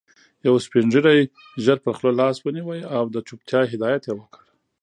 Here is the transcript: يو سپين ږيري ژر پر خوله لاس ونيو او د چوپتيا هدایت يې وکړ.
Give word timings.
يو 0.45 0.55
سپين 0.65 0.85
ږيري 0.93 1.19
ژر 1.63 1.77
پر 1.85 1.93
خوله 1.97 2.11
لاس 2.19 2.37
ونيو 2.41 2.71
او 2.97 3.03
د 3.13 3.17
چوپتيا 3.27 3.61
هدایت 3.73 4.03
يې 4.07 4.13
وکړ. 4.17 4.41